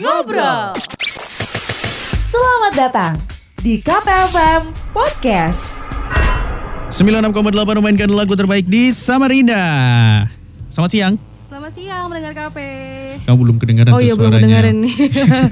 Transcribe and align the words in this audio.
Ngobrol. 0.00 0.72
Selamat 2.32 2.72
datang 2.72 3.12
di 3.60 3.84
KPFM 3.84 4.72
Podcast. 4.96 5.60
96,8 6.88 7.28
memainkan 7.76 8.08
lagu 8.08 8.32
terbaik 8.32 8.64
di 8.64 8.96
Samarinda. 8.96 9.60
Selamat 10.72 10.90
siang. 10.96 11.14
Selamat 11.52 11.72
siang 11.76 12.08
mendengar 12.08 12.32
KP. 12.32 12.56
Kamu 13.28 13.36
belum 13.44 13.56
kedengaran 13.60 13.92
Oh 13.92 14.00
tuh 14.00 14.08
iya 14.08 14.16
belum 14.16 14.32
suaranya. 14.32 14.48
dengerin 14.48 14.76
nih. 14.88 14.94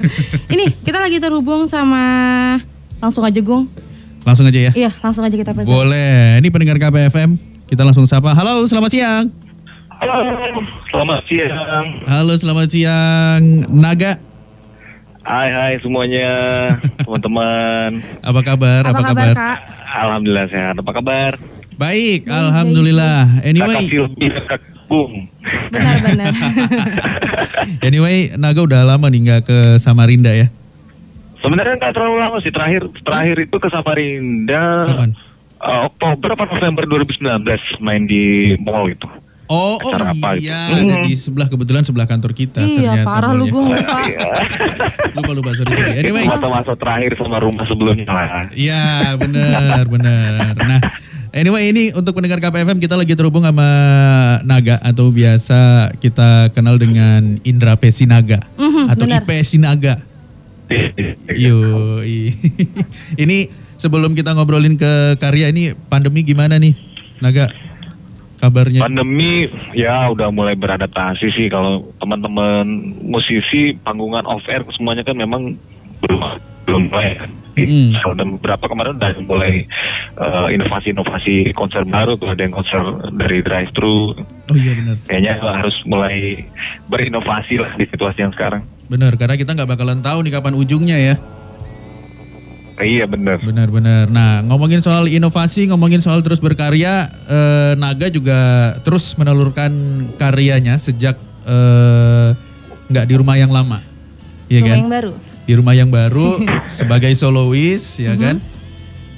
Ini 0.57 0.65
kita 0.81 0.97
lagi 0.97 1.21
terhubung 1.21 1.69
sama 1.69 2.01
langsung 2.97 3.21
aja 3.21 3.37
Gung. 3.45 3.69
Langsung 4.25 4.49
aja 4.49 4.57
ya. 4.57 4.71
Iya 4.73 4.91
langsung 5.05 5.21
aja 5.21 5.37
kita 5.37 5.53
present. 5.53 5.69
Boleh. 5.69 6.41
Ini 6.41 6.49
pendengar 6.49 6.81
KPFM. 6.81 7.37
Kita 7.69 7.85
langsung 7.85 8.09
sapa. 8.09 8.33
Halo, 8.33 8.65
selamat 8.65 8.89
siang. 8.89 9.25
Halo, 10.01 10.25
selamat 10.89 11.21
siang. 11.29 11.85
Halo, 12.09 12.33
selamat 12.33 12.67
siang. 12.73 13.41
Naga, 13.69 14.17
Hai 15.29 15.53
hai 15.53 15.73
semuanya, 15.85 16.25
teman-teman. 17.05 18.01
apa 18.25 18.41
kabar? 18.41 18.81
Apa, 18.81 19.13
kabar, 19.13 19.29
Kak? 19.37 19.57
Alhamdulillah 19.85 20.49
sehat. 20.49 20.73
Apa 20.81 20.89
kabar? 20.89 21.37
Baik, 21.77 22.25
alhamdulillah. 22.25 23.37
Kakak 23.37 23.45
Anyway. 23.45 23.85
Benar-benar. 25.69 26.33
anyway, 27.85 28.33
Naga 28.41 28.65
udah 28.65 28.81
lama 28.81 29.05
nih 29.05 29.21
nggak 29.21 29.41
ke 29.45 29.59
Samarinda 29.77 30.33
ya. 30.33 30.49
Sebenarnya 31.45 31.77
nggak 31.77 31.93
terlalu 31.93 32.15
lama 32.17 32.37
sih. 32.41 32.49
Terakhir 32.49 32.89
terakhir 33.05 33.37
itu 33.45 33.55
ke 33.61 33.69
Samarinda. 33.69 34.81
Kapan? 34.89 35.13
eh, 35.61 35.81
Oktober 35.93 36.29
atau 36.33 36.45
November 36.57 36.83
2019 37.05 37.85
main 37.85 38.01
di 38.09 38.57
mall 38.65 38.89
itu. 38.89 39.05
Oh, 39.49 39.75
oh 39.75 39.93
apa 39.97 40.37
gitu? 40.37 40.45
iya, 40.45 40.77
ada 40.77 40.93
Hmm. 40.93 41.03
di 41.03 41.13
sebelah 41.13 41.49
kebetulan 41.49 41.81
sebelah 41.81 42.05
kantor 42.05 42.31
kita 42.31 42.61
iya 42.61 43.01
ternyata. 43.01 43.09
parah 43.09 43.33
lu 43.33 43.43
mallnya. 43.43 43.51
Gung 43.51 43.65
lupa. 43.67 43.99
Lupa 45.17 45.31
lupa 45.33 45.49
sorry 45.51 45.73
sorry. 45.73 45.93
Anyway, 45.97 46.21
Masa-masa 46.23 46.71
terakhir 46.73 47.17
sama 47.17 47.37
rumah 47.39 47.65
sebelumnya 47.65 48.05
lah. 48.05 48.45
Iya 48.51 48.85
benar 49.15 49.83
benar. 49.85 50.53
Nah 50.55 50.79
anyway 51.31 51.65
ini 51.67 51.89
untuk 51.91 52.13
pendengar 52.13 52.37
KPFM 52.39 52.77
kita 52.77 52.93
lagi 52.93 53.11
terhubung 53.11 53.41
sama 53.41 53.65
Naga 54.43 54.77
atau 54.79 55.09
biasa 55.09 55.59
kita 55.97 56.53
kenal 56.53 56.77
dengan 56.77 57.41
Indra 57.41 57.73
Pesinaga 57.73 58.45
Mhm, 58.55 58.85
atau 58.87 59.03
benar. 59.03 59.25
IP 59.25 59.29
Sinaga. 59.43 59.97
Yo 61.27 61.57
ini 63.17 63.49
sebelum 63.75 64.13
kita 64.13 64.31
ngobrolin 64.31 64.77
ke 64.77 64.91
karya 65.17 65.49
ini 65.49 65.73
pandemi 65.87 66.21
gimana 66.21 66.55
nih 66.55 66.77
Naga 67.17 67.49
kabarnya? 68.39 68.81
Pandemi 68.81 69.45
ya 69.75 70.09
udah 70.09 70.31
mulai 70.31 70.55
beradaptasi 70.55 71.29
sih 71.35 71.47
kalau 71.51 71.85
teman-teman 71.99 72.65
musisi 73.03 73.75
panggungan 73.83 74.23
off 74.25 74.47
air 74.47 74.63
semuanya 74.73 75.03
kan 75.03 75.19
memang 75.19 75.59
belum 75.99 76.19
belum 76.65 76.83
mulai 76.89 77.19
kan. 77.19 77.31
Mm. 77.59 77.91
Kalau 77.99 78.15
Dan 78.15 78.39
beberapa 78.39 78.71
kemarin 78.71 78.95
udah 78.95 79.11
mulai 79.27 79.67
eh, 80.15 80.47
inovasi-inovasi 80.55 81.51
konser 81.51 81.83
baru 81.83 82.15
tuh 82.15 82.31
ada 82.31 82.47
yang 82.47 82.55
konser 82.55 82.79
dari 83.19 83.43
drive 83.43 83.75
thru 83.75 84.15
Oh 84.47 84.55
iya 84.55 84.71
benar 84.71 84.95
kayaknya 85.03 85.33
harus 85.43 85.75
mulai 85.83 86.47
berinovasi 86.87 87.59
lah 87.59 87.75
di 87.75 87.83
situasi 87.83 88.23
yang 88.23 88.31
sekarang. 88.31 88.63
benar 88.89 89.13
karena 89.19 89.35
kita 89.37 89.53
nggak 89.53 89.69
bakalan 89.69 89.99
tahu 90.01 90.23
nih 90.23 90.33
kapan 90.39 90.55
ujungnya 90.55 90.97
ya. 90.97 91.15
Eh, 92.79 92.95
iya 92.95 93.03
bener. 93.03 93.43
Benar-benar. 93.43 94.07
Nah, 94.07 94.39
ngomongin 94.47 94.79
soal 94.79 95.11
inovasi, 95.11 95.67
ngomongin 95.67 95.99
soal 95.99 96.23
terus 96.23 96.39
berkarya, 96.39 97.11
eh, 97.27 97.71
Naga 97.75 98.07
juga 98.07 98.71
terus 98.87 99.19
menelurkan 99.19 99.71
karyanya 100.15 100.79
sejak 100.79 101.19
eh, 101.43 102.29
nggak 102.87 103.05
di 103.05 103.15
rumah 103.19 103.35
yang 103.35 103.51
lama, 103.51 103.83
Iya 104.47 104.63
Rumah 104.63 104.69
kan? 104.71 104.77
yang 104.79 104.91
baru. 104.95 105.11
Di 105.43 105.53
rumah 105.59 105.75
yang 105.75 105.89
baru 105.91 106.27
sebagai 106.79 107.11
solois, 107.19 107.99
ya 107.99 108.15
kan? 108.15 108.39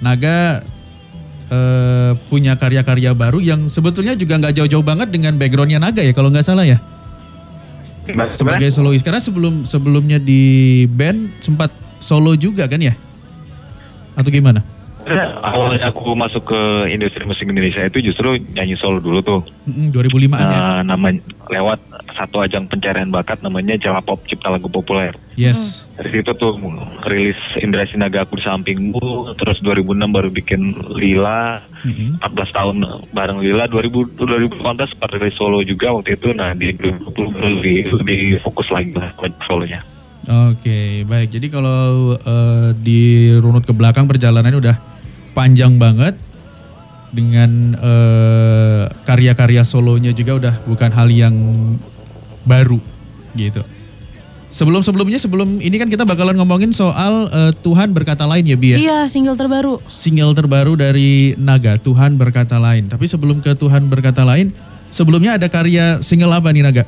Naga 0.02 0.66
eh, 1.54 2.12
punya 2.34 2.58
karya-karya 2.58 3.14
baru 3.14 3.38
yang 3.38 3.70
sebetulnya 3.70 4.18
juga 4.18 4.42
nggak 4.42 4.58
jauh-jauh 4.58 4.82
banget 4.82 5.14
dengan 5.14 5.38
backgroundnya 5.38 5.78
Naga 5.78 6.02
ya, 6.02 6.18
kalau 6.18 6.34
nggak 6.34 6.50
salah 6.50 6.66
ya. 6.66 6.82
Sebagai 8.34 8.74
solois, 8.74 9.06
karena 9.06 9.22
sebelum 9.22 9.70
sebelumnya 9.70 10.18
di 10.18 10.84
band 10.90 11.30
sempat 11.46 11.70
solo 12.02 12.34
juga 12.34 12.66
kan 12.66 12.82
ya? 12.82 12.98
Atau 14.16 14.30
gimana? 14.32 14.62
awalnya 15.42 15.90
aku 15.90 16.14
masuk 16.14 16.54
ke 16.54 16.62
industri 16.94 17.26
musik 17.26 17.50
Indonesia 17.50 17.82
itu 17.82 18.06
justru 18.06 18.38
nyanyi 18.54 18.78
solo 18.78 19.02
dulu 19.02 19.20
tuh. 19.26 19.42
Mm, 19.66 19.90
2005-an 19.90 20.46
ya? 20.46 20.60
Eh, 20.62 20.80
namanya 20.86 21.22
lewat 21.50 21.80
satu 22.14 22.46
ajang 22.46 22.70
pencarian 22.70 23.10
bakat 23.10 23.42
namanya 23.42 23.76
Jala 23.82 24.00
Pop 24.06 24.22
Cipta 24.30 24.54
Lagu 24.54 24.70
Populer. 24.70 25.18
Yes. 25.34 25.90
Dari 25.98 26.22
situ 26.22 26.32
tuh 26.38 26.54
rilis 27.08 27.40
Indra 27.58 27.88
Sinaga 27.90 28.24
aku 28.28 28.38
di 28.38 28.46
sampingmu, 28.46 29.34
terus 29.42 29.58
2006 29.66 30.06
baru 30.06 30.30
bikin 30.30 30.78
Lila, 30.94 31.66
Mm-mm. 31.82 32.22
14 32.22 32.58
tahun 32.58 32.76
bareng 33.10 33.40
Lila, 33.42 33.66
2000 33.66 34.22
2018 34.22 34.92
sempat 34.94 35.10
rilis 35.18 35.34
solo 35.34 35.66
juga 35.66 35.98
waktu 35.98 36.14
itu, 36.14 36.30
nah 36.38 36.54
di 36.54 36.78
2020 36.78 37.34
baru 37.34 37.48
lebih, 37.58 37.78
lebih 38.06 38.22
fokus 38.46 38.70
lagi 38.70 38.94
lah 38.94 39.10
buat 39.18 39.34
solonya. 39.50 39.82
Oke, 40.30 41.02
baik. 41.10 41.34
Jadi 41.34 41.48
kalau 41.50 42.14
eh, 42.14 42.70
dirunut 42.78 43.66
ke 43.66 43.74
belakang 43.74 44.06
perjalanannya 44.06 44.60
udah 44.62 44.76
panjang 45.34 45.82
banget 45.82 46.14
dengan 47.10 47.74
eh, 47.74 48.84
karya-karya 49.02 49.66
solonya 49.66 50.14
juga 50.14 50.38
udah 50.38 50.54
bukan 50.70 50.92
hal 50.94 51.10
yang 51.10 51.36
baru 52.46 52.78
gitu. 53.34 53.66
Sebelum-sebelumnya 54.52 55.16
sebelum 55.16 55.64
ini 55.64 55.80
kan 55.80 55.88
kita 55.88 56.04
bakalan 56.04 56.38
ngomongin 56.38 56.70
soal 56.70 57.26
eh, 57.34 57.52
Tuhan 57.66 57.90
berkata 57.90 58.30
lain 58.30 58.46
ya 58.46 58.58
Bi 58.60 58.76
ya. 58.76 58.78
Iya 58.78 59.00
single 59.10 59.34
terbaru. 59.34 59.82
Single 59.90 60.38
terbaru 60.38 60.78
dari 60.78 61.34
Naga, 61.34 61.82
Tuhan 61.82 62.14
berkata 62.22 62.62
lain. 62.62 62.94
Tapi 62.94 63.10
sebelum 63.10 63.42
ke 63.42 63.58
Tuhan 63.58 63.90
berkata 63.90 64.22
lain, 64.22 64.54
sebelumnya 64.94 65.42
ada 65.42 65.50
karya 65.50 65.98
single 66.06 66.30
apa 66.30 66.54
nih 66.54 66.62
Naga? 66.62 66.86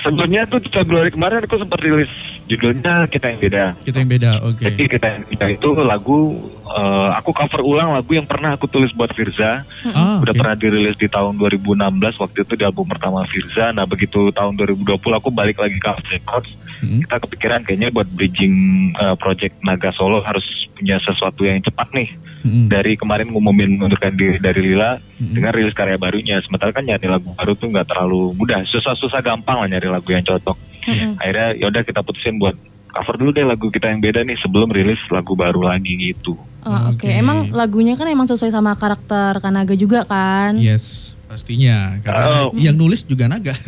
Sebelumnya 0.00 0.48
tuh 0.48 0.60
Februari 0.68 1.12
kemarin 1.12 1.44
aku 1.44 1.60
sempat 1.60 1.80
rilis 1.84 2.10
judulnya 2.50 3.06
Kita 3.06 3.30
Yang 3.30 3.40
Beda. 3.46 3.64
Kita 3.78 3.96
yang 4.02 4.10
beda, 4.10 4.32
oke. 4.42 4.58
Jadi 4.58 4.82
kita 4.90 5.06
yang 5.06 5.24
beda 5.30 5.46
itu 5.54 5.68
lagu, 5.86 6.18
eh, 6.66 7.10
aku 7.14 7.30
cover 7.30 7.62
ulang 7.62 7.94
lagu 7.94 8.10
yang 8.10 8.26
pernah 8.26 8.58
aku 8.58 8.66
tulis 8.66 8.90
buat 8.90 9.14
Firza. 9.14 9.62
Ah, 9.94 10.18
udah 10.18 10.34
oke. 10.34 10.40
pernah 10.42 10.56
dirilis 10.58 10.98
di 10.98 11.06
tahun 11.06 11.38
2016 11.38 12.18
waktu 12.18 12.38
itu 12.42 12.52
di 12.58 12.64
album 12.66 12.90
pertama 12.90 13.22
Firza. 13.30 13.70
Nah 13.70 13.86
begitu 13.86 14.34
tahun 14.34 14.58
2020 14.58 14.98
aku 14.98 15.30
balik 15.30 15.62
lagi 15.62 15.78
ke 15.78 15.90
Records. 16.10 16.50
Mm-mm. 16.80 17.00
Kita 17.04 17.16
kepikiran 17.20 17.60
kayaknya 17.64 17.88
buat 17.92 18.08
bridging 18.10 18.54
uh, 18.96 19.16
project 19.16 19.56
Naga 19.60 19.92
Solo 19.92 20.24
harus 20.24 20.44
punya 20.76 20.96
sesuatu 21.00 21.44
yang 21.44 21.60
cepat 21.60 21.88
nih. 21.92 22.08
Mm-mm. 22.40 22.72
Dari 22.72 22.96
kemarin 22.96 23.28
ngumumin 23.28 23.76
mengundurkan 23.76 24.16
diri 24.16 24.40
dari 24.40 24.72
Lila 24.72 24.96
Mm-mm. 24.96 25.36
dengan 25.36 25.52
rilis 25.52 25.76
karya 25.76 26.00
barunya. 26.00 26.40
Sementara 26.40 26.72
kan 26.72 26.88
nyari 26.88 27.06
lagu 27.06 27.30
baru 27.36 27.52
tuh 27.52 27.68
nggak 27.68 27.88
terlalu 27.92 28.32
mudah. 28.34 28.64
Susah-susah 28.64 29.20
gampang 29.20 29.60
lah 29.60 29.68
nyari 29.68 29.88
lagu 29.92 30.08
yang 30.08 30.24
cocok. 30.24 30.56
Mm-mm. 30.88 31.20
Akhirnya 31.20 31.48
yaudah 31.60 31.82
kita 31.84 32.00
putusin 32.00 32.40
buat 32.40 32.56
cover 32.90 33.16
dulu 33.20 33.30
deh 33.30 33.46
lagu 33.46 33.70
kita 33.70 33.86
yang 33.86 34.02
beda 34.02 34.26
nih 34.26 34.34
sebelum 34.42 34.72
rilis 34.72 34.98
lagu 35.14 35.38
baru 35.38 35.62
lagi 35.62 35.94
gitu. 35.94 36.34
Oh, 36.60 36.92
Oke, 36.92 37.08
Oke. 37.08 37.16
emang 37.16 37.48
lagunya 37.56 37.96
kan 37.96 38.04
emang 38.04 38.28
sesuai 38.28 38.52
sama 38.52 38.76
karakter 38.76 39.40
Kanaga 39.40 39.72
juga 39.72 40.04
kan? 40.04 40.60
Yes, 40.60 41.16
pastinya. 41.30 41.94
Karena 42.02 42.50
Oh. 42.50 42.58
yang 42.58 42.74
nulis 42.74 43.06
juga 43.06 43.30
naga. 43.30 43.54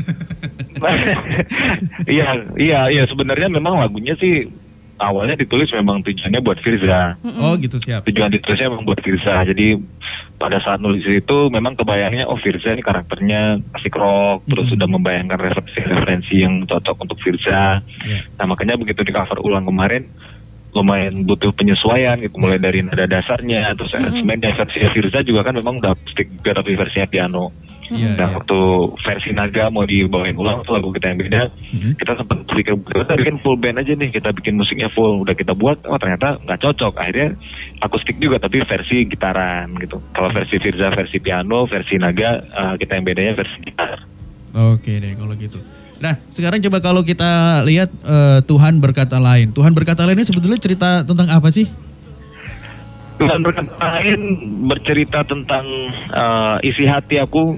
Iya, 2.11 2.43
iya, 2.59 2.81
iya. 2.91 3.03
Sebenarnya 3.07 3.47
memang 3.47 3.79
lagunya 3.79 4.19
sih 4.19 4.51
awalnya 4.99 5.39
ditulis 5.39 5.71
memang 5.71 6.03
tujuannya 6.03 6.43
buat 6.43 6.59
Firza. 6.59 7.15
oh 7.23 7.55
gitu 7.55 7.79
siap. 7.79 8.03
Tujuan 8.11 8.35
ditulisnya 8.35 8.67
memang 8.67 8.83
buat 8.83 8.99
Firza. 8.99 9.47
Jadi 9.47 9.79
pada 10.43 10.59
saat 10.59 10.83
nulis 10.83 11.07
itu 11.07 11.39
memang 11.55 11.79
kebayangnya 11.79 12.27
oh 12.27 12.35
Firza 12.35 12.75
ini 12.75 12.83
karakternya 12.83 13.63
asik 13.79 13.95
rock, 13.95 14.43
terus 14.51 14.67
Mm-mm. 14.67 14.75
sudah 14.75 14.89
membayangkan 14.91 15.39
referensi-referensi 15.39 16.35
yang 16.43 16.67
cocok 16.67 16.99
untuk 16.99 17.19
Firza. 17.23 17.79
Ya. 18.03 18.19
Nah 18.43 18.47
makanya 18.51 18.75
begitu 18.75 19.07
di 19.07 19.15
cover 19.15 19.39
ulang 19.39 19.63
kemarin 19.63 20.11
lumayan 20.73 21.29
butuh 21.29 21.53
penyesuaian 21.53 22.17
gitu 22.21 22.37
mulai 22.41 22.57
dari 22.57 22.81
nada 22.81 23.05
dasarnya 23.05 23.77
terus 23.77 23.93
aransemennya 23.93 24.57
versi 24.57 24.81
Firza 24.89 25.21
juga 25.21 25.45
kan 25.45 25.61
memang 25.61 25.77
udah 25.79 25.93
stick 26.09 26.33
juga 26.41 26.65
tapi 26.65 26.73
versinya 26.77 27.09
piano. 27.09 27.53
Iya, 27.93 28.17
Nah 28.17 28.25
iya. 28.25 28.37
waktu 28.41 28.59
versi 29.05 29.31
Naga 29.37 29.69
mau 29.69 29.85
dibawain 29.85 30.33
ulang 30.33 30.65
tuh 30.65 30.81
lagu 30.81 30.89
kita 30.97 31.13
yang 31.13 31.21
beda, 31.29 31.43
Mhm. 31.77 31.91
kita 32.01 32.13
sempat 32.17 32.37
pikir 32.49 32.73
kita 32.89 33.13
bikin 33.21 33.37
full 33.45 33.61
band 33.61 33.85
aja 33.85 33.93
nih, 33.93 34.09
kita 34.09 34.33
bikin 34.33 34.57
musiknya 34.57 34.89
full, 34.89 35.21
udah 35.21 35.37
kita 35.37 35.53
buat, 35.53 35.77
oh 35.85 36.01
ternyata 36.01 36.41
nggak 36.41 36.57
cocok, 36.57 36.97
akhirnya 36.97 37.37
akustik 37.85 38.17
juga 38.17 38.41
tapi 38.41 38.65
versi 38.65 39.05
gitaran 39.05 39.77
gitu. 39.77 40.01
Kalau 40.17 40.33
versi 40.33 40.57
Firza 40.57 40.89
versi 40.89 41.21
piano, 41.21 41.69
versi 41.69 42.01
Naga 42.01 42.41
eh, 42.41 42.75
kita 42.81 42.97
yang 42.97 43.05
bedanya 43.05 43.33
versi 43.37 43.61
gitar. 43.61 44.01
Oke 44.57 44.97
deh 44.97 45.13
kalau 45.13 45.37
gitu. 45.37 45.61
Nah 46.03 46.19
sekarang 46.35 46.59
coba 46.59 46.83
kalau 46.83 47.07
kita 47.07 47.63
lihat 47.63 47.87
eh, 48.03 48.43
Tuhan 48.43 48.83
berkata 48.83 49.23
lain. 49.23 49.55
Tuhan 49.55 49.71
berkata 49.71 50.03
lain 50.03 50.19
ini 50.19 50.27
sebetulnya 50.27 50.59
cerita 50.59 51.07
tentang 51.07 51.31
apa 51.31 51.47
sih? 51.55 51.71
Tuhan 53.23 53.39
berkata 53.47 53.71
lain 53.79 54.21
bercerita 54.67 55.23
tentang 55.23 55.65
eh, 56.11 56.57
isi 56.67 56.91
hati 56.91 57.23
aku 57.23 57.55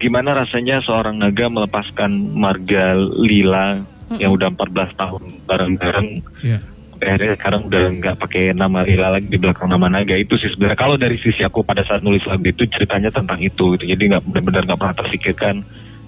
gimana 0.00 0.34
rasanya 0.34 0.80
seorang 0.82 1.20
naga 1.20 1.46
melepaskan 1.46 2.34
marga 2.34 2.98
lila 2.98 3.84
yang 4.18 4.34
udah 4.34 4.50
14 4.50 4.98
tahun 4.98 5.22
bareng-bareng 5.46 6.08
Iya. 6.42 6.58
akhirnya 6.98 7.34
sekarang 7.38 7.60
udah 7.70 7.82
nggak 7.98 8.16
pakai 8.18 8.54
nama 8.54 8.82
Lila 8.82 9.14
lagi 9.14 9.26
di 9.26 9.38
belakang 9.38 9.70
nama 9.70 9.90
Naga 9.90 10.14
itu 10.14 10.38
sih 10.38 10.50
sebenarnya 10.50 10.78
kalau 10.78 10.94
dari 10.94 11.18
sisi 11.18 11.42
aku 11.42 11.62
pada 11.66 11.82
saat 11.82 12.02
nulis 12.02 12.22
lagu 12.26 12.46
itu 12.46 12.66
ceritanya 12.66 13.10
tentang 13.10 13.42
itu 13.42 13.74
gitu 13.74 13.84
jadi 13.86 13.98
nggak 13.98 14.22
benar-benar 14.26 14.62
nggak 14.70 14.78
pernah 14.78 14.96
terfikirkan 15.02 15.54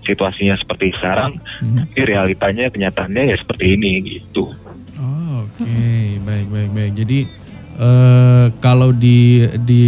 situasinya 0.04 0.54
seperti 0.54 0.92
sekarang 0.92 1.40
Mhm. 1.58 1.76
tapi 1.82 2.00
realitanya 2.04 2.68
kenyataannya 2.68 3.22
ya 3.26 3.36
seperti 3.36 3.74
ini 3.74 3.92
gitu 4.02 4.52
Oh, 4.94 5.42
Oke, 5.44 5.66
baik 6.20 6.46
baik 6.48 6.70
baik. 6.70 6.92
Jadi 6.94 7.18
eh 7.74 8.46
kalau 8.60 8.94
di 8.94 9.42
di 9.60 9.84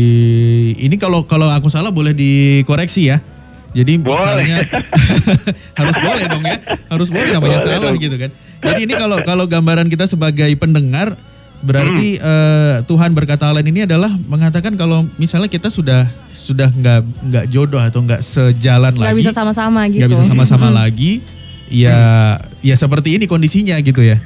ini 0.77 0.97
kalau 0.97 1.23
kalau 1.23 1.47
aku 1.47 1.69
salah 1.69 1.89
boleh 1.89 2.11
dikoreksi 2.11 3.07
ya. 3.07 3.23
Jadi 3.71 3.97
Boleh. 3.97 4.19
misalnya 4.19 4.59
harus 5.79 5.97
boleh 5.97 6.25
dong 6.27 6.43
ya, 6.43 6.57
harus 6.89 7.09
boleh 7.09 7.31
namanya 7.31 7.61
Boleh 7.61 7.67
salah 7.71 7.91
dong. 7.93 8.03
gitu 8.03 8.17
kan. 8.17 8.31
Jadi 8.59 8.81
ini 8.83 8.95
kalau 8.95 9.19
kalau 9.23 9.45
gambaran 9.47 9.87
kita 9.87 10.05
sebagai 10.05 10.51
pendengar 10.57 11.15
berarti 11.59 12.17
Hmm. 12.17 12.25
eh, 12.25 12.75
Tuhan 12.85 13.11
berkata 13.11 13.49
lain 13.49 13.69
ini 13.69 13.85
adalah 13.85 14.13
mengatakan 14.29 14.75
kalau 14.75 15.09
misalnya 15.17 15.49
kita 15.49 15.67
sudah 15.67 16.05
sudah 16.31 16.69
nggak 16.69 17.01
nggak 17.25 17.45
jodoh 17.49 17.81
atau 17.81 18.01
nggak 18.01 18.21
sejalan 18.21 18.93
Gak 18.93 19.03
lagi, 19.09 19.19
bisa 19.19 19.33
sama-sama 19.33 19.89
gitu. 19.89 20.05
nggak 20.05 20.11
bisa 20.13 20.25
sama-sama 20.25 20.69
lagi, 20.69 21.25
ya 21.67 22.37
ya 22.61 22.77
seperti 22.77 23.17
ini 23.17 23.25
kondisinya 23.25 23.75
gitu 23.81 24.01
ya. 24.01 24.21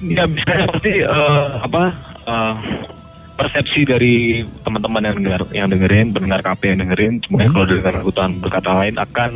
ya 0.00 0.24
bisa 0.26 0.66
pasti 0.66 1.02
eh, 1.02 1.44
apa 1.58 1.82
eh, 2.22 2.54
persepsi 3.32 3.82
dari 3.82 4.16
teman-teman 4.62 5.02
yang 5.02 5.16
dengar 5.18 5.42
yang 5.50 5.66
dengerin 5.66 6.10
pendengar 6.10 6.38
KP 6.40 6.70
yang 6.70 6.78
dengerin 6.80 7.12
semuanya 7.22 7.50
kalau 7.50 7.66
dengar 7.66 7.94
Tuhan 8.04 8.32
berkata 8.38 8.70
lain 8.76 8.94
akan 8.96 9.30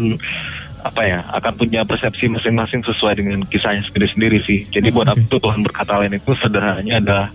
apa 0.86 1.02
ya 1.02 1.20
akan 1.32 1.52
punya 1.54 1.82
persepsi 1.82 2.26
masing-masing 2.26 2.82
sesuai 2.82 3.14
dengan 3.16 3.42
kisahnya 3.44 3.82
sendiri-sendiri 3.84 4.38
sih 4.40 4.64
jadi 4.66 4.88
buat 4.88 5.08
Oke. 5.08 5.20
aku 5.20 5.36
Tuhan 5.38 5.60
berkata 5.60 5.98
lain 5.98 6.14
itu 6.14 6.30
sederhananya 6.34 6.98
adalah 6.98 7.26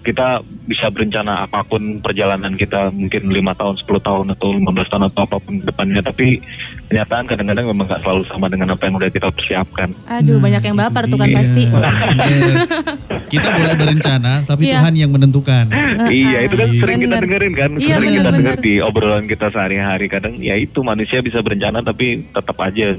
kita 0.00 0.40
bisa 0.64 0.88
berencana 0.88 1.44
apa 1.44 1.60
pun 1.60 2.00
perjalanan 2.00 2.54
kita 2.54 2.88
mungkin 2.88 3.28
lima 3.28 3.52
tahun 3.52 3.76
10 3.76 4.00
tahun 4.00 4.26
atau 4.32 4.48
15 4.54 4.64
tahun 4.88 5.04
atau 5.06 5.20
apa 5.22 5.36
pun 5.36 5.60
depannya 5.60 6.00
tapi 6.00 6.40
kenyataan 6.88 7.28
kadang-kadang 7.28 7.68
memang 7.68 7.84
nggak 7.84 8.00
selalu 8.00 8.22
sama 8.24 8.48
dengan 8.48 8.72
apa 8.72 8.82
yang 8.82 8.96
udah 8.96 9.08
kita 9.08 9.28
persiapkan 9.28 9.92
Aduh, 10.08 10.40
Nah, 10.40 10.48
banyak 10.48 10.62
yang 10.64 10.76
baper 10.78 11.04
tuh 11.04 11.18
kan 11.18 11.28
pasti. 11.30 11.62
Bener. 11.68 12.54
Kita 13.28 13.46
boleh 13.48 13.74
berencana, 13.76 14.32
tapi 14.42 14.62
Iya. 14.66 14.80
Tuhan 14.80 14.94
yang 14.96 15.10
menentukan. 15.10 15.64
iya 16.10 16.38
itu 16.42 16.54
kan 16.56 16.66
Iya. 16.66 16.80
sering 16.80 16.98
kita 16.98 17.08
Bener. 17.08 17.22
dengerin 17.22 17.52
kan 17.52 17.70
Iya, 17.72 17.94
sering 17.94 18.10
kita 18.10 18.22
bener-bener. 18.24 18.38
dengar 18.40 18.56
di 18.58 18.74
obrolan 18.80 19.24
kita 19.26 19.46
sehari-hari 19.50 20.06
kadang 20.06 20.34
ya 20.36 20.54
itu 20.56 20.80
manusia 20.80 21.18
bisa 21.20 21.38
berencana 21.38 21.78
tapi 21.80 22.24
tetap 22.26 22.56
aja 22.58 22.96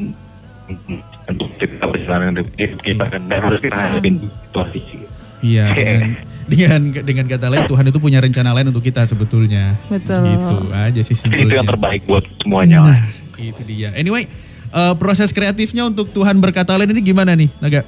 untuk 1.27 1.49
kita 1.57 1.83
perjalanan 1.83 2.33
kita 2.55 3.05
kan 3.05 3.21
dan 3.27 3.39
harus 3.39 3.59
kita 3.59 3.75
hadapin 3.75 4.19
situasi 4.23 4.79
Iya, 5.41 5.65
dengan, 5.77 6.01
dengan 6.45 6.79
dengan 7.01 7.25
kata 7.25 7.49
lain 7.49 7.65
Tuhan 7.65 7.85
itu 7.89 7.97
punya 7.97 8.21
rencana 8.21 8.53
lain 8.53 8.69
untuk 8.69 8.85
kita 8.85 9.01
sebetulnya. 9.03 9.73
Betul. 9.89 10.21
Gitu 10.21 10.55
aja 10.69 11.01
sih 11.01 11.17
itu 11.17 11.25
yang 11.25 11.33
simpelnya. 11.49 11.65
terbaik 11.65 12.01
buat 12.05 12.21
semuanya. 12.37 12.77
Nah, 12.85 13.01
itu 13.35 13.61
dia. 13.65 13.89
Anyway, 13.91 14.29
eh, 14.69 14.93
proses 14.95 15.33
kreatifnya 15.33 15.89
untuk 15.89 16.13
Tuhan 16.13 16.37
berkata 16.37 16.77
lain 16.77 16.93
ini 16.93 17.01
gimana 17.01 17.33
nih, 17.33 17.49
Naga? 17.57 17.81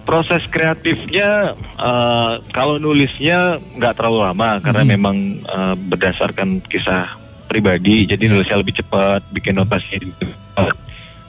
proses 0.00 0.42
kreatifnya 0.50 1.54
eh, 1.78 2.32
kalau 2.50 2.78
nulisnya 2.78 3.62
nggak 3.74 3.94
terlalu 3.94 4.26
lama 4.26 4.58
karena 4.58 4.82
Hmm. 4.82 4.90
memang 4.90 5.16
eh, 5.40 5.74
berdasarkan 5.76 6.58
kisah 6.66 7.14
pribadi 7.46 8.06
jadi 8.06 8.18
Ya. 8.20 8.30
nulisnya 8.34 8.58
lebih 8.58 8.74
cepat 8.76 9.22
bikin 9.30 9.54
notasinya 9.54 10.30
juga 10.60 10.74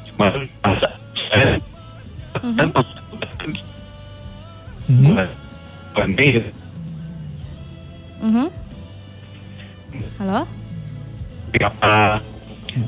cepat 0.08 0.32
cuma 0.36 0.46
masa 0.64 0.90
saya 1.32 1.46
kan 1.46 1.60
Mhm. 4.92 5.14
Mhm. 8.22 8.48
Halo? 10.20 10.42
apa 11.62 12.24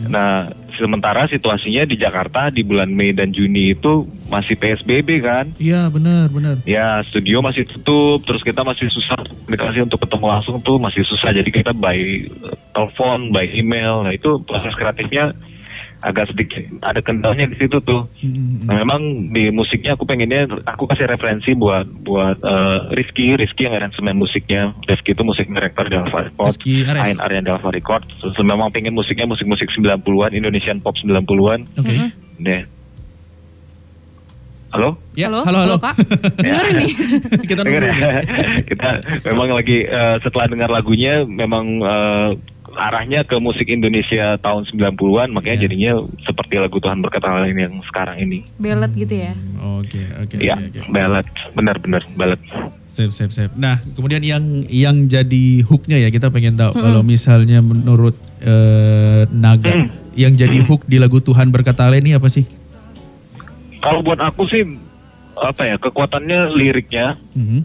nah 0.08 0.48
sementara 0.80 1.28
situasinya 1.28 1.84
di 1.84 2.00
Jakarta 2.00 2.48
di 2.48 2.64
bulan 2.64 2.88
Mei 2.90 3.12
dan 3.12 3.36
Juni 3.36 3.76
itu 3.76 4.08
masih 4.32 4.56
PSBB 4.56 5.20
kan 5.22 5.52
Iya, 5.60 5.92
benar, 5.92 6.32
benar. 6.32 6.64
Ya 6.66 7.04
studio 7.12 7.44
masih 7.44 7.68
tutup, 7.68 8.24
terus 8.26 8.42
kita 8.42 8.64
masih 8.66 8.88
susah 8.90 9.20
komunikasi 9.20 9.84
untuk 9.86 10.02
ketemu 10.02 10.26
langsung 10.32 10.58
tuh 10.64 10.80
masih 10.82 11.04
susah. 11.06 11.36
Jadi 11.36 11.52
kita 11.52 11.76
by 11.76 12.00
eh, 12.26 12.56
telepon, 12.74 13.30
by 13.30 13.46
email. 13.54 14.02
Nah 14.08 14.16
itu 14.16 14.40
proses 14.48 14.74
kreatifnya 14.74 15.36
agak 16.04 16.36
sedikit 16.36 16.68
ada 16.84 17.00
kendalanya 17.00 17.48
di 17.48 17.58
situ 17.58 17.80
tuh. 17.80 18.06
Mhm. 18.20 18.68
Nah, 18.68 18.76
memang 18.84 19.02
di 19.32 19.48
musiknya 19.50 19.96
aku 19.96 20.04
pengennya 20.04 20.52
aku 20.68 20.84
kasih 20.92 21.08
referensi 21.08 21.56
buat 21.56 21.88
buat 22.04 22.38
eh, 22.44 22.80
Rizky, 23.00 23.40
Rizky 23.40 23.66
yang 23.66 23.80
aransemen 23.80 24.20
musiknya. 24.20 24.76
Rizky 24.86 25.16
itu 25.16 25.24
musik 25.24 25.48
director 25.48 25.88
di 25.88 25.96
Alpha 25.96 26.28
Records. 26.28 26.60
Ain 27.00 27.18
Aryan 27.24 27.48
di 27.48 27.52
Alpha 27.56 27.72
Records. 27.72 28.12
Terus 28.20 28.36
memang 28.44 28.70
pengen 28.76 28.92
musiknya 28.92 29.24
musik-musik 29.26 29.72
90-an, 29.72 30.36
Indonesian 30.36 30.84
pop 30.84 31.00
90-an. 31.00 31.64
Oke. 31.80 31.96
Mhm. 31.96 32.08
Deh. 32.44 32.64
Halo? 34.74 34.98
Ya, 35.14 35.30
halo, 35.30 35.46
halo, 35.46 35.60
halo. 35.70 35.76
Pak. 35.78 35.94
Dengerin 36.42 36.76
nih. 36.82 36.92
Kita 37.46 37.62
Dengar 37.62 37.82
nungguin 37.86 38.02
ya. 38.02 38.10
ya. 38.10 38.22
kita 38.74 38.90
memang 39.22 39.54
lagi 39.54 39.86
eh, 39.86 40.16
setelah 40.26 40.50
dengar 40.50 40.70
lagunya 40.74 41.22
memang 41.30 41.78
eh, 41.78 42.30
arahnya 42.76 43.22
ke 43.22 43.38
musik 43.38 43.68
Indonesia 43.68 44.34
tahun 44.38 44.66
90-an 44.66 45.30
makanya 45.30 45.58
Iya. 45.58 45.64
jadinya 45.64 45.92
seperti 46.20 46.58
lagu 46.58 46.78
Tuhan 46.78 47.00
berkata 47.00 47.30
lain 47.36 47.54
yang 47.54 47.74
sekarang 47.86 48.18
ini. 48.20 48.42
Belet 48.56 48.92
gitu 48.94 49.14
ya. 49.14 49.34
Oke, 49.78 50.02
oke, 50.18 50.36
Iya, 50.38 50.56
ballad, 50.88 51.26
benar-benar 51.52 52.02
ballad. 52.14 52.42
Sip, 52.88 53.10
sip, 53.10 53.30
sip. 53.30 53.50
Nah, 53.54 53.82
kemudian 53.90 54.22
yang 54.22 54.42
yang 54.68 55.06
jadi 55.06 55.62
hooknya 55.64 55.98
ya 55.98 56.10
kita 56.10 56.30
pengen 56.30 56.54
tahu 56.54 56.74
kalau 56.74 57.02
misalnya 57.02 57.58
menurut 57.58 58.14
eh, 58.40 59.26
Naga 59.30 59.72
Hmm. 59.72 59.88
yang 60.14 60.34
jadi 60.34 60.62
hook 60.62 60.86
di 60.86 60.98
lagu 60.98 61.18
Tuhan 61.18 61.50
berkata 61.50 61.88
lain 61.88 62.04
ini 62.04 62.14
apa 62.14 62.28
sih? 62.28 62.46
Kalau 63.80 64.00
buat 64.00 64.18
aku 64.18 64.46
sih 64.46 64.62
apa 65.36 65.66
ya 65.66 65.76
kekuatannya 65.76 66.54
liriknya, 66.54 67.18
Mhm. 67.34 67.60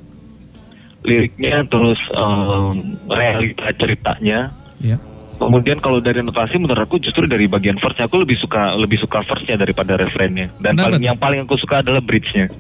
liriknya 1.02 1.62
terus 1.64 2.00
em, 2.11 2.96
realita 3.06 3.69
ceritanya. 3.75 4.50
Ya. 4.78 4.96
Kemudian 5.38 5.78
kalau 5.78 6.02
dari 6.02 6.19
notasi 6.19 6.58
menurut 6.58 6.82
aku 6.82 6.98
justru 6.98 7.22
dari 7.30 7.46
bagian 7.46 7.78
verse 7.78 8.02
aku 8.02 8.26
lebih 8.26 8.34
suka 8.34 8.75
lebih 8.75 8.98
suka 8.98 9.22
verse-nya 9.22 9.54
daripada 9.54 9.94
refrainnya. 9.94 10.50
Dan 10.58 10.75
Kenapa 10.75 10.99
paling 10.99 11.02
yang 11.06 11.18
paling 11.18 11.40
aku 11.47 11.54
suka 11.54 11.78
adalah 11.78 12.02
bridge-nya. 12.02 12.50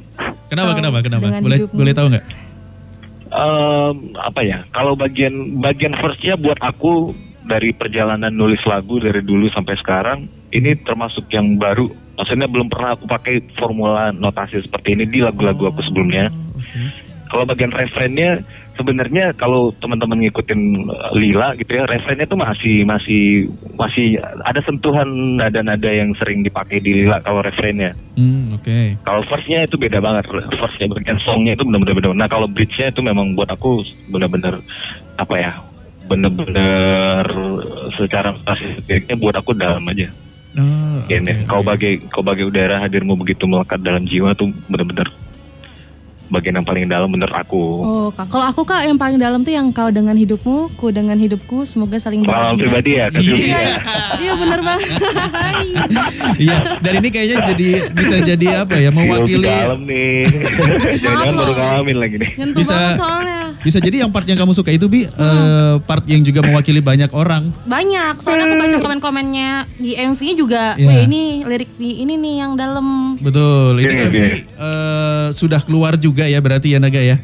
Kenapa, 0.46 0.70
Oh, 0.70 0.76
kenapa, 0.78 0.98
kenapa? 1.02 1.26
Boleh 1.42 1.58
hidupmu. 1.58 1.74
boleh 1.74 1.92
tahu 1.92 2.06
nggak? 2.14 2.24
Em, 3.28 3.94
apa 4.16 4.40
ya? 4.40 4.58
Kalau 4.70 4.94
bagian 4.94 5.58
bagian 5.58 5.92
verse-nya 5.98 6.38
buat 6.38 6.56
aku 6.62 7.12
dari 7.44 7.74
perjalanan 7.74 8.30
nulis 8.30 8.62
lagu 8.62 9.02
dari 9.02 9.20
dulu 9.20 9.50
sampai 9.50 9.74
sekarang 9.76 10.18
ini 10.54 10.78
termasuk 10.78 11.26
yang 11.28 11.58
baru. 11.58 11.90
Maksudnya 12.14 12.46
belum 12.46 12.70
pernah 12.70 12.94
aku 12.94 13.04
pakai 13.06 13.42
formula 13.58 14.14
notasi 14.14 14.62
seperti 14.62 14.94
ini 14.94 15.04
di 15.06 15.18
lagu-lagu 15.18 15.66
aku 15.66 15.82
sebelumnya. 15.82 16.30
Oke. 16.54 17.07
Kalau 17.28 17.44
bagian 17.44 17.70
refrainnya 17.70 18.40
sebenarnya 18.78 19.34
kalau 19.34 19.74
teman-teman 19.82 20.22
ngikutin 20.22 20.86
uh, 20.86 21.12
Lila 21.12 21.58
gitu 21.58 21.82
ya, 21.82 21.84
refrainnya 21.84 22.30
tuh 22.30 22.38
masih 22.38 22.86
masih 22.86 23.50
masih 23.74 24.22
ada 24.46 24.62
sentuhan 24.62 25.36
nada-nada 25.36 25.90
yang 25.90 26.14
sering 26.14 26.46
dipakai 26.46 26.78
di 26.78 27.04
Lila 27.04 27.18
kalau 27.20 27.42
refrainnya. 27.42 27.92
Hmm, 28.14 28.54
oke. 28.54 29.02
Kalau 29.02 29.22
verse-nya 29.26 29.66
itu 29.66 29.76
beda 29.76 29.98
banget. 29.98 30.30
Verse-nya 30.30 30.86
bagian 30.94 31.18
song-nya 31.26 31.58
itu 31.58 31.66
benar-benar 31.66 31.94
beda. 31.98 32.08
Nah, 32.14 32.30
kalau 32.30 32.46
bridge-nya 32.46 32.94
itu 32.94 33.00
memang 33.02 33.34
buat 33.34 33.50
aku 33.50 33.82
benar-benar 34.08 34.62
apa 35.18 35.34
ya? 35.36 35.52
Benar-benar 36.08 37.28
secara 37.98 38.32
liriknya 38.88 39.16
buat 39.20 39.36
aku 39.36 39.52
dalam 39.52 39.84
aja. 39.90 40.08
Oh, 40.58 41.04
oke, 41.04 41.14
kau 41.44 41.60
oke. 41.60 41.68
bagai 41.70 41.92
kau 42.08 42.24
bagai 42.24 42.48
udara 42.48 42.80
hadirmu 42.80 43.14
begitu 43.14 43.44
melekat 43.44 43.78
dalam 43.84 44.08
jiwa 44.08 44.32
tuh 44.32 44.48
benar-benar 44.66 45.06
bagian 46.28 46.54
yang 46.54 46.64
paling 46.64 46.84
dalam 46.86 47.06
menurut 47.06 47.32
aku. 47.32 47.62
Oh, 47.80 48.08
Kak. 48.10 48.28
Kalau 48.28 48.46
aku 48.46 48.62
Kak 48.62 48.84
yang 48.84 48.94
paling 48.94 49.16
dalam 49.16 49.40
tuh 49.40 49.50
yang 49.50 49.68
kau 49.68 49.88
dengan 49.88 50.12
hidupmu, 50.12 50.72
ku 50.74 50.88
dengan 50.88 51.14
hidupku, 51.14 51.64
semoga 51.64 51.96
saling 51.96 52.20
Pengalaman 52.20 52.54
bahagia. 52.54 52.62
pribadi 52.62 52.90
ya, 52.92 53.06
Kak 53.08 53.18
Iya. 53.18 53.28
Sylvia. 53.28 53.60
Iya 54.18 54.32
bener 54.34 54.60
banget. 54.60 54.88
Iya, 56.38 56.56
dan 56.78 56.92
ini 56.94 57.08
kayaknya 57.08 57.36
jadi 57.48 57.68
bisa 57.90 58.16
jadi 58.22 58.46
apa 58.62 58.76
ya? 58.76 58.90
Mewakili 58.90 59.42
Gila, 59.42 59.50
dalam 59.66 59.80
nih. 59.84 60.22
Maaf 61.00 61.32
baru 61.34 61.52
ngalamin 61.52 61.96
lagi 61.98 62.16
nih. 62.16 62.30
Nyentuh 62.36 62.58
Bisa- 62.58 62.94
soalnya. 62.94 63.36
bisa 63.58 63.78
jadi 63.80 64.06
yang 64.06 64.10
part 64.10 64.22
yang 64.22 64.38
kamu 64.38 64.52
suka 64.52 64.70
itu 64.70 64.86
bi 64.86 65.02
eh, 65.02 65.74
part 65.82 66.04
yang 66.04 66.22
juga 66.22 66.40
mewakili 66.40 66.78
banyak 66.78 67.10
orang. 67.10 67.50
Banyak, 67.64 68.14
soalnya 68.18 68.46
aku 68.46 68.56
baca 68.56 68.76
komen-komennya 68.78 69.50
di 69.74 69.92
MV 69.94 70.20
juga. 70.36 70.64
Iya. 70.74 70.86
Weh 70.86 70.98
ini 71.04 71.22
lirik 71.42 71.70
di 71.74 71.98
ini 71.98 72.14
nih 72.14 72.34
yang 72.38 72.52
dalam. 72.54 73.18
Betul. 73.18 73.78
Ini 73.78 73.86
Iya, 73.88 74.02
MV 74.04 74.16
iya. 74.16 74.28
eh, 74.54 75.26
sudah 75.32 75.60
keluar 75.60 75.96
juga 75.96 76.17
ya 76.24 76.40
berarti 76.40 76.74
ya 76.74 76.78
Naga 76.80 76.98
ya. 76.98 77.16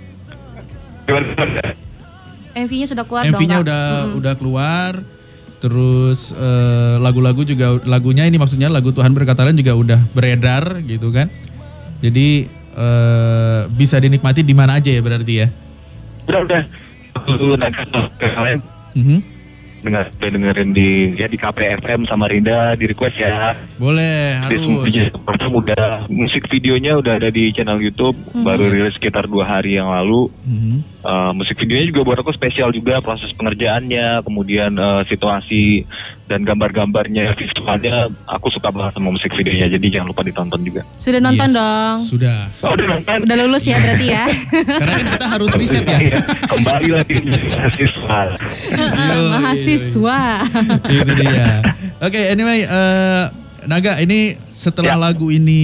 MV-nya 2.54 2.86
sudah 2.86 3.04
keluar 3.04 3.22
dong. 3.26 3.34
MV-nya 3.34 3.56
udah 3.64 3.82
Mm-mm. 4.06 4.18
udah 4.22 4.34
keluar. 4.38 4.92
Terus 5.58 6.30
eh, 6.30 6.96
lagu-lagu 7.00 7.40
juga 7.42 7.80
lagunya 7.82 8.28
ini 8.28 8.36
maksudnya 8.36 8.68
lagu 8.68 8.92
Tuhan 8.92 9.10
berkata 9.10 9.42
lain 9.42 9.56
juga 9.56 9.74
udah 9.74 10.00
beredar 10.12 10.84
gitu 10.84 11.08
kan. 11.10 11.26
Jadi 11.98 12.46
eh, 12.76 13.60
bisa 13.72 13.96
dinikmati 13.98 14.44
di 14.44 14.52
mana 14.52 14.76
aja 14.78 14.92
ya 14.92 15.00
berarti 15.00 15.32
ya. 15.40 15.48
Udah 16.28 16.40
udah. 16.44 16.62
Naga 17.56 17.82
ke 18.18 18.26
kalian 18.28 18.58
Mhm. 18.94 19.33
Dengar 19.84 20.08
dengerin 20.16 20.72
di 20.72 21.12
ya 21.14 21.28
di 21.28 21.36
KPFM 21.36 22.08
sama 22.08 22.26
Rinda 22.26 22.72
di 22.74 22.88
request 22.88 23.20
ya. 23.20 23.52
Boleh, 23.76 24.40
Di 24.48 24.56
harus. 24.56 25.12
Pertama 25.22 25.60
udah 25.60 26.08
musik 26.08 26.48
videonya 26.48 26.96
udah 26.96 27.20
ada 27.20 27.28
di 27.28 27.52
channel 27.52 27.78
YouTube 27.78 28.16
baru 28.32 28.72
rilis 28.72 28.96
sekitar 28.96 29.28
dua 29.28 29.44
hari 29.44 29.76
yang 29.76 29.92
lalu. 29.92 30.32
Mhm. 30.48 30.93
Uh, 31.04 31.36
musik 31.36 31.60
videonya 31.60 31.92
juga 31.92 32.00
buat 32.00 32.18
aku 32.24 32.32
spesial 32.32 32.72
juga 32.72 32.96
proses 33.04 33.28
pengerjaannya, 33.36 34.24
kemudian 34.24 34.72
uh, 34.80 35.04
situasi 35.04 35.84
dan 36.24 36.48
gambar-gambarnya, 36.48 37.36
visualnya 37.36 38.08
aku 38.24 38.48
suka 38.48 38.72
banget 38.72 38.96
sama 38.96 39.12
musik 39.12 39.36
videonya. 39.36 39.68
Jadi 39.68 39.92
jangan 39.92 40.08
lupa 40.16 40.24
ditonton 40.24 40.64
juga. 40.64 40.80
Sudah 41.04 41.20
nonton 41.20 41.48
Yes, 41.52 41.56
dong. 41.60 41.96
Sudah. 42.08 42.38
Oh, 42.64 42.72
udah 42.72 42.86
nonton? 42.96 43.16
Udah 43.28 43.36
lulus 43.36 43.68
ya 43.68 43.76
berarti 43.84 44.06
ya. 44.08 44.24
Karena 44.80 44.94
kan 44.96 45.06
kita 45.12 45.26
harus 45.28 45.50
riset 45.60 45.84
ya. 45.84 46.00
Kembali 46.48 46.88
lagi 46.96 47.14
mahasiswa. 47.52 48.20
Mahasiswa. 49.28 50.20
Itu 50.88 51.12
dia. 51.20 51.48
Oke, 52.00 52.20
anyway, 52.32 52.64
eh, 52.64 53.24
Naga, 53.64 53.96
ini 53.98 54.36
setelah 54.50 54.94
Ya. 54.94 55.00
lagu 55.00 55.28
ini 55.28 55.60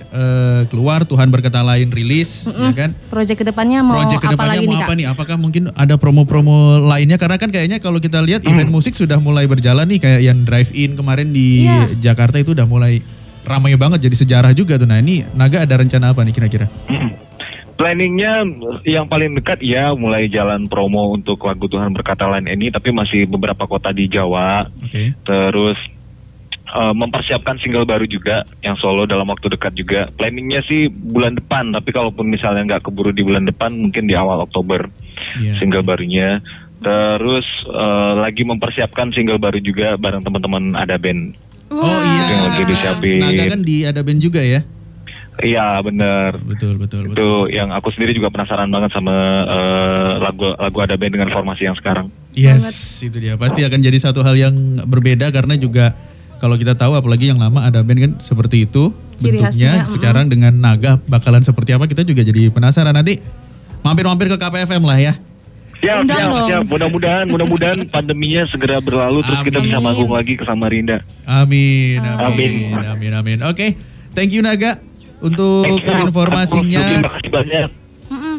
eh, 0.00 0.62
keluar, 0.66 1.04
Tuhan 1.04 1.28
berkata 1.28 1.60
lain 1.60 1.88
rilis, 1.88 2.48
ya 2.48 2.72
kan? 2.72 2.90
Proyek 3.08 3.36
ke 3.36 3.44
depannya 3.44 3.80
mau 3.80 4.00
Project 4.00 4.18
apa 4.18 4.24
ke 4.24 4.32
depannya 4.34 4.52
lagi 4.54 4.66
mau 4.66 4.72
nih 4.72 4.80
apa 4.80 4.92
nih? 4.94 5.06
Apakah 5.06 5.36
mungkin 5.36 5.62
ada 5.72 5.94
promo-promo 5.94 6.80
lainnya? 6.80 7.16
Karena 7.16 7.36
kan 7.36 7.48
kayaknya 7.48 7.78
kalau 7.78 8.00
kita 8.00 8.18
lihat 8.20 8.42
event 8.44 8.68
musik 8.68 8.92
sudah 8.92 9.16
mulai 9.16 9.44
berjalan 9.44 9.84
nih, 9.86 10.00
kayak 10.00 10.20
yang 10.24 10.38
drive-in 10.42 10.96
kemarin 10.96 11.28
di 11.30 11.64
Iya. 11.64 11.92
Jakarta 12.12 12.40
itu 12.40 12.56
udah 12.56 12.64
mulai 12.64 13.00
ramai 13.44 13.76
banget, 13.76 14.08
jadi 14.08 14.16
sejarah 14.18 14.52
juga 14.52 14.76
tuh. 14.76 14.84
Nah 14.84 14.98
ini 14.98 15.24
Naga 15.32 15.64
ada 15.64 15.74
rencana 15.76 16.12
apa 16.12 16.24
nih 16.24 16.32
kira-kira? 16.32 16.66
Mm. 16.88 17.28
Planningnya 17.78 18.42
yang 18.82 19.06
paling 19.06 19.38
dekat 19.38 19.62
ya 19.62 19.94
mulai 19.94 20.26
jalan 20.26 20.66
promo 20.66 21.14
untuk 21.14 21.38
lagu 21.46 21.70
Tuhan 21.70 21.94
berkata 21.94 22.26
lain 22.26 22.50
ini, 22.50 22.74
tapi 22.74 22.90
masih 22.90 23.30
beberapa 23.30 23.70
kota 23.70 23.94
di 23.94 24.10
Jawa. 24.10 24.66
Oke. 24.82 25.14
Terus 25.22 25.78
eh, 26.68 26.94
mempersiapkan 26.94 27.56
single 27.60 27.88
baru 27.88 28.04
juga 28.04 28.44
yang 28.60 28.76
solo 28.76 29.04
dalam 29.04 29.28
waktu 29.28 29.52
dekat 29.52 29.72
juga. 29.74 30.00
Planningnya 30.14 30.64
sih 30.66 30.88
bulan 30.88 31.36
depan, 31.36 31.72
tapi 31.72 31.92
kalaupun 31.92 32.28
misalnya 32.28 32.64
nggak 32.76 32.88
keburu 32.88 33.12
di 33.12 33.24
bulan 33.24 33.48
depan, 33.48 33.72
mungkin 33.72 34.04
di 34.08 34.14
awal 34.16 34.44
Oktober 34.44 34.88
Iya. 35.38 35.58
single 35.58 35.82
barunya. 35.84 36.40
Terus 36.78 37.46
eh, 37.66 38.12
lagi 38.22 38.46
mempersiapkan 38.46 39.10
single 39.10 39.42
baru 39.42 39.58
juga 39.58 39.98
bareng 39.98 40.22
teman-teman 40.22 40.78
ada 40.78 40.94
band. 40.94 41.34
Oh 41.68 41.84
iya. 41.84 42.22
Yang 42.28 42.42
lagi 42.48 42.62
disiapin. 42.70 43.20
Naga 43.20 43.44
kan 43.56 43.60
di 43.66 43.76
ada 43.84 44.00
band 44.00 44.20
juga 44.22 44.40
ya? 44.40 44.62
Iya 45.38 45.78
bener. 45.86 46.34
Betul, 46.42 46.82
betul, 46.82 47.10
betul. 47.10 47.14
Itu 47.14 47.30
yang 47.54 47.70
aku 47.70 47.94
sendiri 47.94 48.10
juga 48.10 48.30
penasaran 48.30 48.66
banget 48.70 48.90
sama 48.90 49.14
eh, 49.46 50.12
lagu 50.18 50.50
lagu 50.58 50.78
ada 50.82 50.98
band 50.98 51.14
dengan 51.14 51.30
formasi 51.30 51.66
yang 51.66 51.78
sekarang. 51.78 52.10
Yes, 52.34 53.02
itu 53.02 53.18
dia. 53.18 53.34
Pasti 53.38 53.62
akan 53.66 53.78
jadi 53.82 53.98
satu 53.98 54.22
hal 54.22 54.34
yang 54.38 54.54
berbeda 54.86 55.30
karena 55.34 55.58
juga 55.58 55.94
kalau 56.38 56.54
kita 56.54 56.78
tahu 56.78 56.94
apalagi 56.94 57.30
yang 57.30 57.38
lama 57.42 57.66
ada 57.66 57.82
band 57.82 57.98
kan 57.98 58.12
seperti 58.22 58.64
itu 58.66 58.94
Ciri 59.18 59.42
bentuknya. 59.42 59.50
khasnya, 59.50 59.72
mm. 59.82 59.88
Sekarang 59.90 60.26
dengan 60.30 60.54
naga 60.54 60.96
bakalan 61.10 61.42
seperti 61.42 61.74
apa 61.74 61.90
kita 61.90 62.06
juga 62.06 62.22
jadi 62.22 62.48
penasaran 62.54 62.94
nanti. 62.94 63.18
Mampir-mampir 63.82 64.30
ke 64.30 64.38
KPFM 64.38 64.82
lah 64.86 64.98
ya. 64.98 65.14
Siap, 65.78 66.02
Undang 66.02 66.18
siap, 66.18 66.30
dong. 66.30 66.48
siap. 66.50 66.62
Mudah-mudahan, 66.66 67.24
mudah-mudahan 67.30 67.78
pandeminya 67.94 68.42
segera 68.50 68.82
berlalu 68.82 69.22
terus 69.22 69.40
kita 69.46 69.58
bisa 69.62 69.78
manggung 69.78 70.10
lagi 70.10 70.34
ke 70.34 70.42
Samarinda. 70.42 71.06
Amin, 71.22 72.02
Amin. 72.02 72.74
amin, 72.74 72.86
amin, 72.94 73.12
amin. 73.14 73.38
Oke, 73.46 73.78
thank 74.14 74.34
you 74.34 74.42
Naga 74.42 74.82
untuk 75.22 75.66
informasinya. 75.82 76.82
Terima 76.82 77.10
kasih 77.14 77.30
banyak. 77.30 77.68
Mm-mm. 78.10 78.36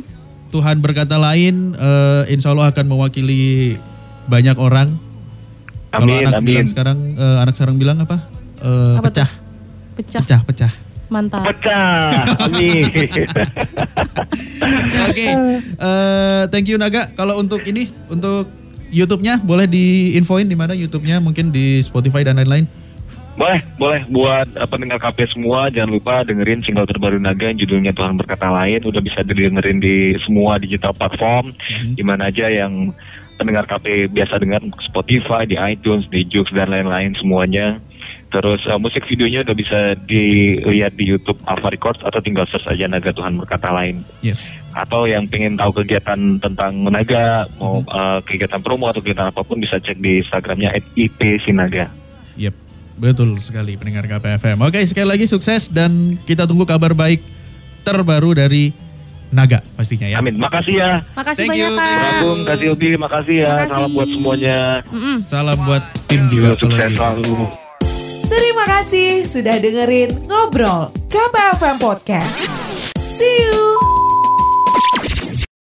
Tuhan 0.52 0.78
berkata 0.84 1.16
lain, 1.16 1.76
eh, 1.80 2.24
insya 2.36 2.52
Allah 2.52 2.72
akan 2.76 2.86
mewakili 2.88 3.76
banyak 4.28 4.60
orang. 4.60 5.09
Kalau 5.90 6.16
anak 6.16 6.34
amin. 6.36 6.46
bilang 6.46 6.66
sekarang, 6.66 6.98
eh, 7.14 7.38
anak 7.40 7.54
sekarang 7.54 7.76
bilang 7.76 7.98
apa? 8.00 8.16
Eh, 8.60 8.96
Apa 8.96 9.10
pecah, 9.10 9.30
Pecah. 9.96 10.20
pecah, 10.22 10.40
pecah. 10.44 10.72
Mantap. 11.10 11.42
Pecah. 11.44 12.12
Amin. 12.46 12.86
Oke, 15.10 15.26
eh, 15.26 16.42
thank 16.48 16.66
you 16.66 16.76
Naga. 16.76 17.08
Kalau 17.12 17.36
untuk 17.36 17.60
ini, 17.64 17.88
untuk 18.08 18.48
YouTube-nya 18.88 19.40
boleh 19.40 19.66
diinfoin 19.66 20.44
di 20.44 20.54
mana 20.54 20.72
YouTube-nya, 20.72 21.18
mungkin 21.18 21.50
di 21.50 21.80
Spotify 21.80 22.22
dan 22.22 22.36
lain-lain. 22.36 22.68
boleh, 23.32 23.58
boleh 23.74 24.02
buat 24.06 24.46
uh, 24.54 24.68
pendengar 24.68 25.00
KP 25.00 25.24
semua 25.32 25.72
jangan 25.72 25.90
lupa 25.90 26.22
dengerin 26.22 26.60
single 26.60 26.84
terbaru 26.84 27.16
Naga 27.18 27.48
yang 27.48 27.58
judulnya 27.58 27.90
Tuhan 27.90 28.14
berkata 28.14 28.46
lain 28.46 28.84
udah 28.84 29.00
bisa 29.00 29.24
didengerin 29.24 29.80
di 29.80 30.12
semua 30.20 30.60
digital 30.60 30.92
platform 30.92 31.48
Mhm. 31.56 31.96
di 31.96 32.04
mana 32.04 32.28
aja 32.28 32.44
yang 32.46 32.92
pendengar 33.40 33.64
KP 33.64 34.12
biasa 34.12 34.44
dengar 34.44 34.60
Spotify, 34.84 35.48
di 35.48 35.56
iTunes, 35.56 36.04
di 36.12 36.28
Joox 36.28 36.52
dan 36.52 36.76
lain-lain 36.76 37.16
semuanya. 37.16 37.80
Terus 38.30 38.62
uh, 38.70 38.78
musik 38.78 39.10
videonya 39.10 39.42
udah 39.42 39.58
bisa 39.58 39.80
dilihat 40.06 40.94
di 40.94 41.10
YouTube 41.10 41.42
Alpha 41.50 41.74
Records 41.74 42.04
atau 42.06 42.22
tinggal 42.22 42.46
search 42.46 42.70
aja 42.70 42.86
Naga 42.86 43.10
Tuhan 43.10 43.42
berkata 43.42 43.74
lain. 43.74 44.06
Yes. 44.22 44.54
Atau 44.78 45.10
yang 45.10 45.26
pengen 45.26 45.58
tahu 45.58 45.82
kegiatan 45.82 46.38
tentang 46.38 46.74
Naga, 46.86 47.50
mau 47.58 47.82
uh, 47.90 48.22
kegiatan 48.22 48.62
promo 48.62 48.86
atau 48.86 49.02
kegiatan 49.02 49.34
apa 49.34 49.42
pun 49.42 49.58
bisa 49.58 49.82
cek 49.82 49.98
di 49.98 50.22
Instagramnya 50.22 50.78
@ipsinaga. 50.94 51.90
Yep, 52.38 52.56
betul 53.02 53.34
sekali 53.42 53.74
pendengar 53.82 54.06
KPFM. 54.06 54.62
Oke, 54.62 54.86
sekali 54.86 55.10
lagi 55.10 55.26
sukses 55.26 55.66
dan 55.66 56.22
kita 56.30 56.46
tunggu 56.46 56.70
kabar 56.70 56.94
baik 56.94 57.26
terbaru 57.82 58.38
dari 58.38 58.89
Naga 59.30 59.62
pastinya 59.78 60.10
ya. 60.10 60.18
Amin. 60.20 60.42
Makasih 60.42 60.76
ya. 60.76 60.92
Makasih 61.14 61.46
Thank 61.46 61.52
banyak 61.54 61.70
you. 61.70 61.78
kak. 61.78 62.02
Agung, 62.18 62.40
kasih 62.46 62.68
Obi, 62.74 62.90
makasih 62.98 63.36
ya. 63.46 63.50
Makasih. 63.54 63.70
Salam 63.74 63.90
buat 63.94 64.08
semuanya. 64.10 64.58
Mm-mm. 64.90 65.16
Salam 65.22 65.58
buat 65.64 65.84
tim 66.10 66.22
juga 66.28 66.48
Sukses 66.58 66.90
gitu. 66.90 66.98
selalu. 66.98 67.34
Terima 68.30 68.66
kasih 68.66 69.10
sudah 69.26 69.56
dengerin 69.58 70.10
Ngobrol 70.26 70.90
KPFM 71.10 71.78
Podcast. 71.78 72.46
See 72.98 73.46
you! 73.46 73.99